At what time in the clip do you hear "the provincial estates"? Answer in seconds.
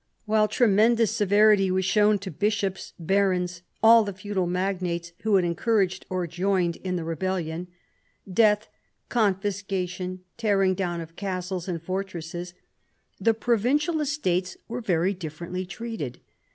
13.25-14.57